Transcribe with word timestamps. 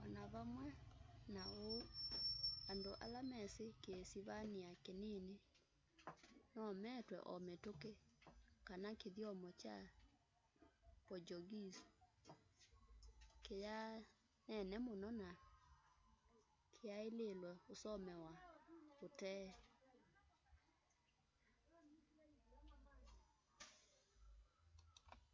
o 0.00 0.02
na 0.16 0.22
vamwe 0.34 0.68
na 1.34 1.42
uu 1.68 1.80
and 2.70 2.82
ala 3.04 3.20
mesi 3.32 3.64
kiisivania 3.82 4.70
kinini 4.84 5.34
nomatw'e 6.54 7.18
o 7.32 7.34
mituki 7.46 7.90
kana 8.66 8.90
kityomo 9.00 9.48
kya 9.60 9.76
ki 10.56 10.68
portuguese 11.06 11.84
kithyaanene 13.44 14.76
muno 14.86 15.08
na 15.20 15.30
kiaililwe 16.78 17.50
usomewa 17.72 18.32
utee 19.06 19.48